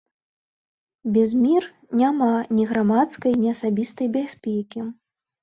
Без 1.17 1.33
мір 1.43 1.67
няма 2.01 2.29
ні 2.61 2.65
грамадскай, 2.71 3.37
ні 3.45 3.53
асабістай 3.55 4.07
бяспекі. 4.19 4.81